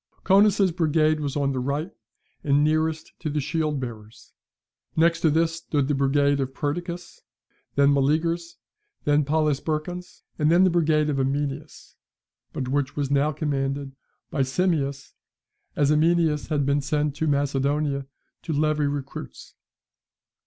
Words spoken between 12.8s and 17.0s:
was now commanded by Simmias, as Amynias had been